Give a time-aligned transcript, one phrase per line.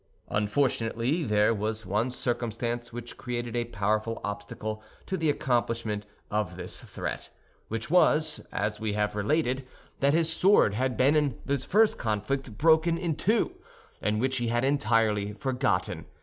[0.29, 6.81] Unfortunately, there was one circumstance which created a powerful obstacle to the accomplishment of this
[6.81, 7.29] threat;
[7.67, 9.63] which was, as we have related,
[9.99, 13.51] that his sword had been in his first conflict broken in two,
[14.01, 16.07] and which he had entirely forgotten.